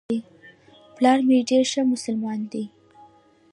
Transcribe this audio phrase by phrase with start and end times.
[0.95, 2.63] پلار مي ډېر ښه مسلمان دی.